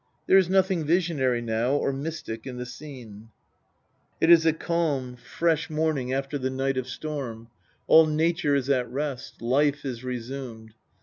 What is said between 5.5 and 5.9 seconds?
LXXX THE POETIC EDDA.